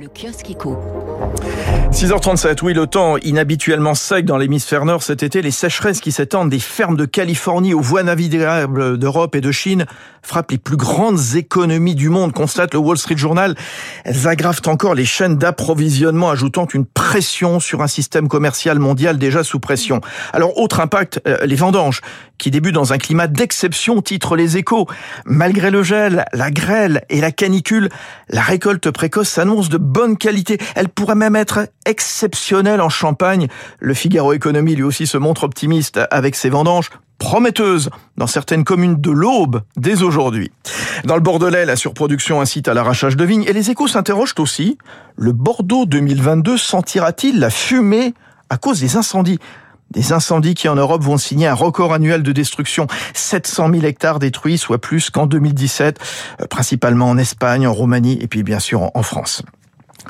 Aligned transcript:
Le 0.00 0.06
kiosque 0.06 0.50
éco. 0.50 0.78
6h37, 1.90 2.58
oui, 2.62 2.72
le 2.72 2.86
temps 2.86 3.16
inhabituellement 3.16 3.94
sec 3.94 4.24
dans 4.24 4.36
l'hémisphère 4.36 4.84
nord 4.84 5.02
cet 5.02 5.24
été, 5.24 5.42
les 5.42 5.50
sécheresses 5.50 6.00
qui 6.00 6.12
s'étendent 6.12 6.50
des 6.50 6.60
fermes 6.60 6.96
de 6.96 7.04
Californie 7.04 7.74
aux 7.74 7.80
voies 7.80 8.04
navigables 8.04 8.96
d'Europe 8.96 9.34
et 9.34 9.40
de 9.40 9.50
Chine 9.50 9.86
frappent 10.22 10.50
les 10.50 10.58
plus 10.58 10.76
grandes 10.76 11.34
économies 11.34 11.94
du 11.94 12.10
monde, 12.10 12.32
constate 12.32 12.74
le 12.74 12.80
Wall 12.80 12.98
Street 12.98 13.16
Journal. 13.16 13.56
Elles 14.04 14.28
aggravent 14.28 14.60
encore 14.66 14.94
les 14.94 15.06
chaînes 15.06 15.36
d'approvisionnement, 15.36 16.30
ajoutant 16.30 16.66
une 16.72 16.84
pression 16.84 17.58
sur 17.58 17.82
un 17.82 17.88
système 17.88 18.28
commercial 18.28 18.78
mondial 18.78 19.18
déjà 19.18 19.42
sous 19.42 19.58
pression. 19.58 20.00
Alors, 20.32 20.58
autre 20.58 20.80
impact, 20.80 21.20
euh, 21.26 21.38
les 21.44 21.56
vendanges, 21.56 22.02
qui 22.36 22.50
débutent 22.50 22.74
dans 22.74 22.92
un 22.92 22.98
climat 22.98 23.26
d'exception, 23.26 24.00
titre 24.02 24.36
les 24.36 24.56
échos. 24.56 24.86
Malgré 25.24 25.70
le 25.70 25.82
gel, 25.82 26.24
la 26.32 26.50
grêle 26.50 27.02
et 27.08 27.20
la 27.20 27.32
canicule, 27.32 27.88
la 28.28 28.42
récolte 28.42 28.90
précoce 28.90 29.28
s'annonce 29.28 29.68
de 29.68 29.78
bonne 29.88 30.16
qualité. 30.16 30.58
Elle 30.74 30.88
pourrait 30.88 31.14
même 31.14 31.36
être 31.36 31.68
exceptionnelle 31.86 32.80
en 32.80 32.88
Champagne. 32.88 33.48
Le 33.80 33.94
Figaro 33.94 34.32
Économie 34.32 34.74
lui 34.74 34.82
aussi 34.82 35.06
se 35.06 35.18
montre 35.18 35.44
optimiste 35.44 36.00
avec 36.10 36.34
ses 36.36 36.50
vendanges 36.50 36.90
prometteuses 37.18 37.90
dans 38.16 38.26
certaines 38.26 38.64
communes 38.64 39.00
de 39.00 39.10
l'Aube 39.10 39.62
dès 39.76 40.02
aujourd'hui. 40.02 40.52
Dans 41.04 41.16
le 41.16 41.20
Bordelais, 41.20 41.66
la 41.66 41.76
surproduction 41.76 42.40
incite 42.40 42.68
à 42.68 42.74
l'arrachage 42.74 43.16
de 43.16 43.24
vignes 43.24 43.44
et 43.46 43.52
les 43.52 43.70
échos 43.70 43.88
s'interrogent 43.88 44.34
aussi. 44.38 44.78
Le 45.16 45.32
Bordeaux 45.32 45.84
2022 45.84 46.56
sentira-t-il 46.56 47.40
la 47.40 47.50
fumée 47.50 48.14
à 48.50 48.56
cause 48.56 48.80
des 48.80 48.96
incendies? 48.96 49.38
Des 49.90 50.12
incendies 50.12 50.54
qui 50.54 50.68
en 50.68 50.76
Europe 50.76 51.02
vont 51.02 51.16
signer 51.16 51.46
un 51.46 51.54
record 51.54 51.94
annuel 51.94 52.22
de 52.22 52.32
destruction. 52.32 52.86
700 53.14 53.70
000 53.72 53.84
hectares 53.84 54.18
détruits, 54.18 54.58
soit 54.58 54.78
plus 54.78 55.08
qu'en 55.08 55.26
2017, 55.26 55.98
euh, 56.40 56.46
principalement 56.46 57.08
en 57.08 57.16
Espagne, 57.16 57.66
en 57.66 57.72
Roumanie 57.72 58.18
et 58.20 58.28
puis 58.28 58.42
bien 58.42 58.60
sûr 58.60 58.90
en 58.94 59.02
France. 59.02 59.42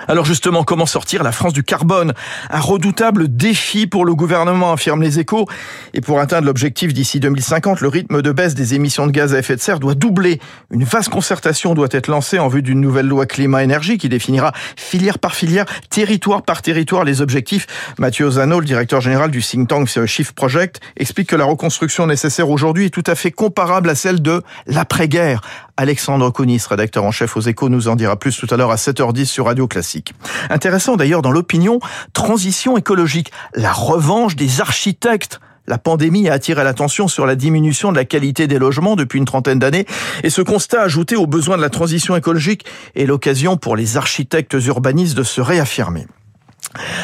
Alors 0.07 0.25
justement, 0.25 0.62
comment 0.62 0.87
sortir 0.87 1.23
la 1.23 1.33
France 1.33 1.52
du 1.52 1.65
carbone? 1.65 2.12
Un 2.51 2.61
redoutable 2.61 3.35
défi 3.35 3.87
pour 3.87 4.05
le 4.05 4.15
gouvernement, 4.15 4.73
affirment 4.73 5.02
les 5.02 5.18
échos. 5.18 5.46
Et 5.95 6.01
pour 6.01 6.21
atteindre 6.21 6.46
l'objectif 6.46 6.95
d'ici 6.95 7.21
2050, 7.21 7.80
le 7.80 7.88
rythme 7.88 8.23
de 8.23 8.32
baisse 8.32 8.55
des 8.55 8.74
émissions 8.74 9.07
de 9.07 9.13
gaz 9.13 9.35
à 9.35 9.38
effet 9.38 9.57
de 9.57 9.60
serre 9.60 9.80
doit 9.80 9.95
doubler. 9.95 10.40
Une 10.71 10.85
vaste 10.85 11.09
concertation 11.09 11.74
doit 11.74 11.88
être 11.90 12.09
lancée 12.09 12.38
en 12.38 12.49
vue 12.49 12.63
d'une 12.63 12.80
nouvelle 12.80 13.07
loi 13.07 13.27
climat-énergie 13.27 13.99
qui 13.99 14.09
définira 14.09 14.52
filière 14.77 15.18
par 15.18 15.35
filière, 15.35 15.65
territoire 15.90 16.43
par 16.43 16.62
territoire 16.62 17.05
les 17.05 17.21
objectifs. 17.21 17.66
Mathieu 17.99 18.30
Zano, 18.30 18.60
le 18.60 18.66
directeur 18.66 19.01
général 19.01 19.30
du 19.30 19.43
think 19.43 19.68
tank 19.68 19.88
Shift 20.07 20.33
Project, 20.33 20.80
explique 20.96 21.29
que 21.29 21.37
la 21.37 21.45
reconstruction 21.45 22.07
nécessaire 22.07 22.51
aujourd'hui 22.51 22.87
est 22.87 22.90
tout 22.90 23.05
à 23.07 23.15
fait 23.15 23.30
comparable 23.30 23.90
à 23.90 23.95
celle 23.95 24.23
de 24.23 24.43
l'après-guerre. 24.66 25.40
Alexandre 25.80 26.30
Kounis, 26.30 26.60
rédacteur 26.68 27.04
en 27.04 27.12
chef 27.12 27.37
aux 27.37 27.40
échos, 27.40 27.68
nous 27.68 27.87
en 27.87 27.95
dira 27.95 28.16
plus 28.16 28.37
tout 28.37 28.48
à 28.51 28.57
l'heure 28.57 28.73
à 28.73 28.74
7h10 28.74 29.26
sur 29.26 29.46
Radio 29.46 29.68
Classique. 29.68 30.12
Intéressant 30.51 30.96
d'ailleurs 30.96 31.23
dans 31.23 31.30
l'opinion, 31.30 31.79
transition 32.12 32.76
écologique, 32.76 33.30
la 33.54 33.73
revanche 33.73 34.34
des 34.34 34.60
architectes. 34.60 35.38
La 35.68 35.79
pandémie 35.79 36.29
a 36.29 36.32
attiré 36.32 36.65
l'attention 36.65 37.06
sur 37.06 37.26
la 37.26 37.37
diminution 37.37 37.93
de 37.93 37.96
la 37.96 38.04
qualité 38.04 38.49
des 38.49 38.59
logements 38.59 38.96
depuis 38.96 39.21
une 39.21 39.24
trentaine 39.24 39.60
d'années 39.60 39.87
et 40.24 40.30
ce 40.30 40.43
constat 40.43 40.82
ajouté 40.82 41.15
aux 41.15 41.29
besoins 41.29 41.56
de 41.56 41.62
la 41.62 41.71
transition 41.71 42.16
écologique 42.16 42.65
est 42.96 43.06
l'occasion 43.06 43.56
pour 43.56 43.76
les 43.76 43.96
architectes 43.96 44.56
urbanistes 44.66 45.16
de 45.16 45.23
se 45.23 45.40
réaffirmer. 45.40 46.09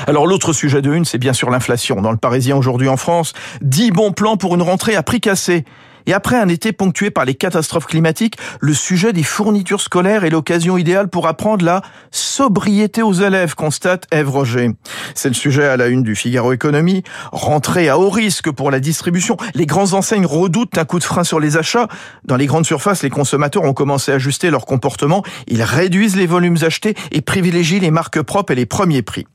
Alors 0.08 0.26
l'autre 0.26 0.52
sujet 0.52 0.82
de 0.82 0.92
une, 0.92 1.04
c'est 1.04 1.18
bien 1.18 1.32
sûr 1.32 1.48
l'inflation. 1.48 2.02
Dans 2.02 2.10
le 2.10 2.16
Parisien 2.16 2.56
aujourd'hui 2.56 2.88
en 2.88 2.96
France, 2.96 3.34
10 3.62 3.92
bons 3.92 4.10
plans 4.10 4.36
pour 4.36 4.56
une 4.56 4.62
rentrée 4.62 4.96
à 4.96 5.04
prix 5.04 5.20
cassé. 5.20 5.64
Et 6.06 6.12
après 6.12 6.36
un 6.36 6.48
été 6.48 6.72
ponctué 6.72 7.10
par 7.10 7.24
les 7.24 7.34
catastrophes 7.34 7.86
climatiques, 7.86 8.36
le 8.60 8.74
sujet 8.74 9.12
des 9.12 9.22
fournitures 9.22 9.80
scolaires 9.80 10.24
est 10.24 10.30
l'occasion 10.30 10.76
idéale 10.76 11.08
pour 11.08 11.26
apprendre 11.26 11.64
la 11.64 11.82
sobriété 12.10 13.02
aux 13.02 13.12
élèves, 13.12 13.54
constate 13.54 14.06
Ève 14.10 14.28
Roger. 14.28 14.70
C'est 15.14 15.28
le 15.28 15.34
sujet 15.34 15.64
à 15.64 15.76
la 15.76 15.88
une 15.88 16.02
du 16.02 16.14
Figaro 16.14 16.52
Économie. 16.52 17.02
Rentrée 17.32 17.88
à 17.88 17.98
haut 17.98 18.10
risque 18.10 18.50
pour 18.50 18.70
la 18.70 18.80
distribution. 18.80 19.36
Les 19.54 19.66
grandes 19.66 19.94
enseignes 19.94 20.26
redoutent 20.26 20.78
un 20.78 20.84
coup 20.84 20.98
de 20.98 21.04
frein 21.04 21.24
sur 21.24 21.40
les 21.40 21.56
achats. 21.56 21.88
Dans 22.24 22.36
les 22.36 22.46
grandes 22.46 22.66
surfaces, 22.66 23.02
les 23.02 23.10
consommateurs 23.10 23.64
ont 23.64 23.74
commencé 23.74 24.12
à 24.12 24.16
ajuster 24.16 24.50
leur 24.50 24.66
comportement. 24.66 25.22
Ils 25.46 25.62
réduisent 25.62 26.16
les 26.16 26.26
volumes 26.26 26.58
achetés 26.62 26.94
et 27.12 27.20
privilégient 27.20 27.80
les 27.80 27.90
marques 27.90 28.20
propres 28.22 28.52
et 28.52 28.56
les 28.56 28.66
premiers 28.66 29.02
prix. 29.02 29.26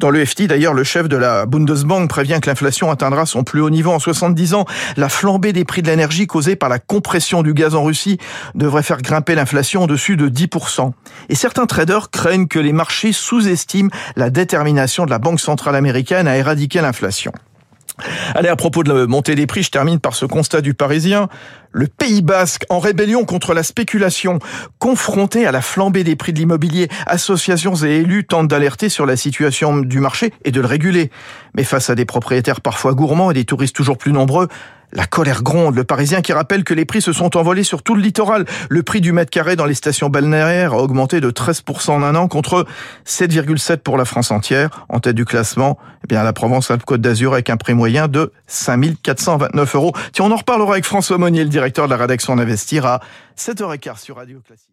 Dans 0.00 0.10
le 0.10 0.24
FT, 0.24 0.42
d'ailleurs, 0.46 0.74
le 0.74 0.84
chef 0.84 1.08
de 1.08 1.16
la 1.16 1.46
Bundesbank 1.46 2.08
prévient 2.08 2.38
que 2.42 2.48
l'inflation 2.48 2.90
atteindra 2.90 3.26
son 3.26 3.44
plus 3.44 3.60
haut 3.60 3.70
niveau 3.70 3.90
en 3.90 3.98
70 3.98 4.54
ans. 4.54 4.64
La 4.96 5.08
flambée 5.08 5.52
des 5.52 5.64
prix 5.64 5.82
de 5.82 5.88
l'énergie 5.88 6.26
causée 6.26 6.56
par 6.56 6.68
la 6.68 6.78
compression 6.78 7.42
du 7.42 7.54
gaz 7.54 7.74
en 7.74 7.84
Russie 7.84 8.18
devrait 8.54 8.82
faire 8.82 9.02
grimper 9.02 9.34
l'inflation 9.34 9.84
au-dessus 9.84 10.16
de 10.16 10.28
10%. 10.28 10.92
Et 11.28 11.34
certains 11.34 11.66
traders 11.66 12.10
craignent 12.10 12.48
que 12.48 12.58
les 12.58 12.72
marchés 12.72 13.12
sous-estiment 13.12 13.90
la 14.16 14.30
détermination 14.30 15.04
de 15.04 15.10
la 15.10 15.18
Banque 15.18 15.40
centrale 15.40 15.76
américaine 15.76 16.28
à 16.28 16.36
éradiquer 16.36 16.80
l'inflation. 16.80 17.32
Allez, 18.34 18.48
à 18.48 18.56
propos 18.56 18.82
de 18.82 18.92
la 18.92 19.06
montée 19.06 19.34
des 19.34 19.46
prix, 19.46 19.62
je 19.62 19.70
termine 19.70 20.00
par 20.00 20.14
ce 20.14 20.26
constat 20.26 20.60
du 20.60 20.74
Parisien. 20.74 21.28
Le 21.70 21.86
Pays 21.86 22.22
basque, 22.22 22.64
en 22.68 22.78
rébellion 22.78 23.24
contre 23.24 23.54
la 23.54 23.62
spéculation, 23.62 24.38
confronté 24.78 25.46
à 25.46 25.52
la 25.52 25.60
flambée 25.60 26.04
des 26.04 26.16
prix 26.16 26.32
de 26.32 26.38
l'immobilier, 26.38 26.88
associations 27.06 27.74
et 27.76 27.98
élus 27.98 28.24
tentent 28.24 28.48
d'alerter 28.48 28.88
sur 28.88 29.06
la 29.06 29.16
situation 29.16 29.78
du 29.78 30.00
marché 30.00 30.32
et 30.44 30.50
de 30.50 30.60
le 30.60 30.66
réguler. 30.66 31.10
Mais 31.56 31.64
face 31.64 31.90
à 31.90 31.94
des 31.94 32.04
propriétaires 32.04 32.60
parfois 32.60 32.94
gourmands 32.94 33.30
et 33.30 33.34
des 33.34 33.44
touristes 33.44 33.76
toujours 33.76 33.98
plus 33.98 34.12
nombreux, 34.12 34.48
la 34.92 35.06
colère 35.06 35.42
gronde. 35.42 35.74
Le 35.74 35.84
Parisien 35.84 36.20
qui 36.20 36.32
rappelle 36.32 36.64
que 36.64 36.74
les 36.74 36.84
prix 36.84 37.02
se 37.02 37.12
sont 37.12 37.36
envolés 37.36 37.64
sur 37.64 37.82
tout 37.82 37.94
le 37.94 38.02
littoral. 38.02 38.44
Le 38.68 38.82
prix 38.82 39.00
du 39.00 39.12
mètre 39.12 39.30
carré 39.30 39.56
dans 39.56 39.66
les 39.66 39.74
stations 39.74 40.08
balnéaires 40.08 40.72
a 40.72 40.78
augmenté 40.78 41.20
de 41.20 41.30
13% 41.30 41.90
en 41.90 42.02
un 42.02 42.14
an 42.14 42.28
contre 42.28 42.66
7,7 43.06 43.78
pour 43.78 43.96
la 43.96 44.04
France 44.04 44.30
entière. 44.30 44.86
En 44.88 45.00
tête 45.00 45.16
du 45.16 45.24
classement, 45.24 45.78
eh 46.04 46.06
bien, 46.06 46.22
la 46.22 46.32
Provence-Alpes-Côte 46.32 47.00
d'Azur 47.00 47.32
avec 47.32 47.50
un 47.50 47.56
prix 47.56 47.74
moyen 47.74 48.08
de 48.08 48.32
5429 48.46 49.74
euros. 49.74 49.92
Tiens, 50.12 50.26
on 50.26 50.30
en 50.30 50.36
reparlera 50.36 50.72
avec 50.72 50.84
François 50.84 51.18
Monnier, 51.18 51.44
le 51.44 51.50
directeur 51.50 51.86
de 51.86 51.90
la 51.90 51.96
rédaction 51.96 52.36
d'Investir 52.36 52.86
à 52.86 53.00
7h15 53.36 54.00
sur 54.00 54.16
Radio 54.16 54.40
Classique. 54.40 54.68